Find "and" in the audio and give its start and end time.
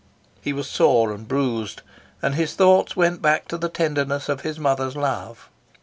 1.13-1.27, 2.23-2.33